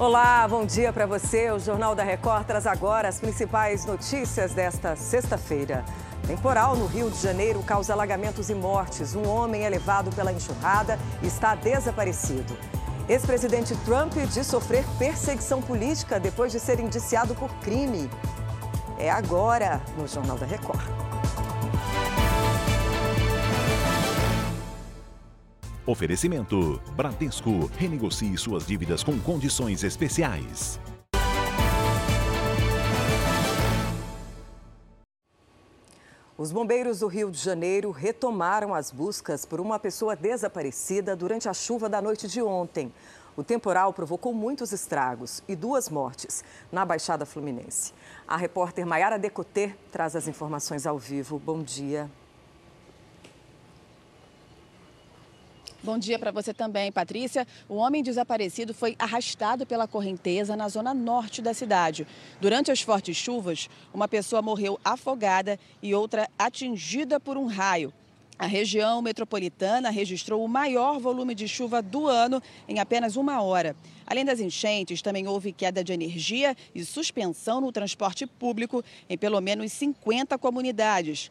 [0.00, 1.50] Olá, bom dia para você.
[1.50, 5.84] O Jornal da Record traz agora as principais notícias desta sexta-feira.
[6.26, 9.14] Temporal no Rio de Janeiro causa alagamentos e mortes.
[9.14, 12.56] Um homem é levado pela enxurrada e está desaparecido.
[13.10, 18.08] Ex-presidente Trump diz sofrer perseguição política depois de ser indiciado por crime.
[18.98, 20.99] É agora no Jornal da Record.
[25.90, 27.68] Oferecimento: Bradesco.
[27.76, 30.78] Renegocie suas dívidas com condições especiais.
[36.38, 41.52] Os bombeiros do Rio de Janeiro retomaram as buscas por uma pessoa desaparecida durante a
[41.52, 42.92] chuva da noite de ontem.
[43.36, 47.92] O temporal provocou muitos estragos e duas mortes na Baixada Fluminense.
[48.28, 51.36] A repórter Maiara Decotê traz as informações ao vivo.
[51.36, 52.08] Bom dia.
[55.82, 57.46] Bom dia para você também, Patrícia.
[57.66, 62.06] O homem desaparecido foi arrastado pela correnteza na zona norte da cidade.
[62.38, 67.90] Durante as fortes chuvas, uma pessoa morreu afogada e outra atingida por um raio.
[68.38, 73.74] A região metropolitana registrou o maior volume de chuva do ano em apenas uma hora.
[74.06, 79.40] Além das enchentes, também houve queda de energia e suspensão no transporte público em pelo
[79.40, 81.30] menos 50 comunidades.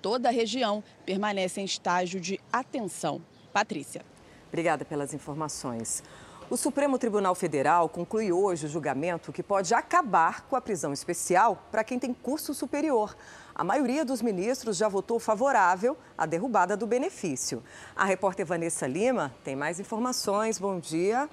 [0.00, 3.20] Toda a região permanece em estágio de atenção.
[3.52, 4.04] Patrícia.
[4.48, 6.02] Obrigada pelas informações.
[6.50, 11.62] O Supremo Tribunal Federal conclui hoje o julgamento que pode acabar com a prisão especial
[11.70, 13.14] para quem tem curso superior.
[13.54, 17.62] A maioria dos ministros já votou favorável à derrubada do benefício.
[17.94, 20.58] A repórter Vanessa Lima tem mais informações.
[20.58, 21.28] Bom dia.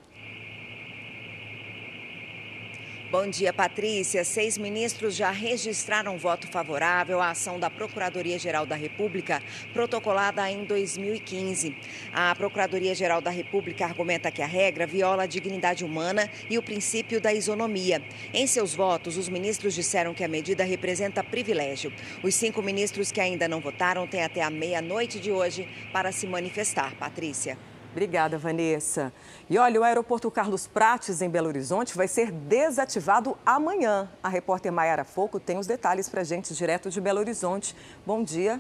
[3.11, 4.23] Bom dia, Patrícia.
[4.23, 11.77] Seis ministros já registraram voto favorável à ação da Procuradoria-Geral da República, protocolada em 2015.
[12.11, 17.21] A Procuradoria-Geral da República argumenta que a regra viola a dignidade humana e o princípio
[17.21, 18.01] da isonomia.
[18.33, 21.94] Em seus votos, os ministros disseram que a medida representa privilégio.
[22.23, 26.25] Os cinco ministros que ainda não votaram têm até a meia-noite de hoje para se
[26.25, 26.95] manifestar.
[26.95, 27.55] Patrícia.
[27.95, 29.13] Obrigada, Vanessa.
[29.50, 34.09] E olha, o aeroporto Carlos Prates, em Belo Horizonte, vai ser desativado amanhã.
[34.22, 37.73] A repórter Maiara Foco tem os detalhes para a gente direto de Belo Horizonte.
[38.06, 38.59] Bom dia.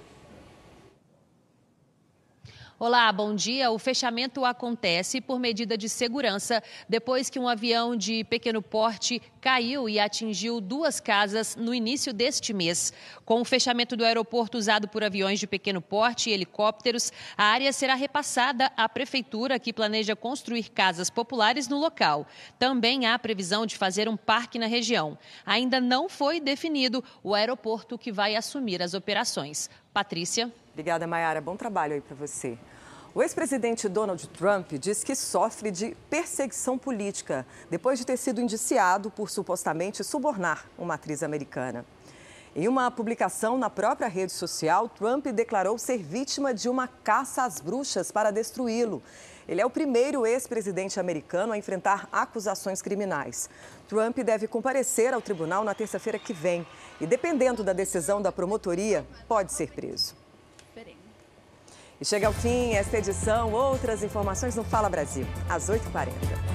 [2.77, 3.71] Olá, bom dia.
[3.71, 9.87] O fechamento acontece por medida de segurança depois que um avião de pequeno porte caiu
[9.87, 12.91] e atingiu duas casas no início deste mês.
[13.23, 17.71] Com o fechamento do aeroporto usado por aviões de pequeno porte e helicópteros, a área
[17.71, 22.27] será repassada à prefeitura que planeja construir casas populares no local.
[22.59, 25.17] Também há previsão de fazer um parque na região.
[25.45, 29.69] Ainda não foi definido o aeroporto que vai assumir as operações.
[29.93, 30.51] Patrícia.
[30.75, 31.39] Obrigada, Mayara.
[31.39, 32.57] Bom trabalho aí para você.
[33.13, 39.09] O ex-presidente Donald Trump diz que sofre de perseguição política depois de ter sido indiciado
[39.09, 41.85] por supostamente subornar uma atriz americana.
[42.53, 47.61] Em uma publicação na própria rede social, Trump declarou ser vítima de uma caça às
[47.61, 49.01] bruxas para destruí-lo.
[49.47, 53.49] Ele é o primeiro ex-presidente americano a enfrentar acusações criminais.
[53.87, 56.67] Trump deve comparecer ao tribunal na terça-feira que vem
[56.99, 60.24] e, dependendo da decisão da promotoria, pode ser preso.
[61.99, 63.53] E chega ao fim esta edição.
[63.53, 66.54] Outras informações no Fala Brasil, às 8h40.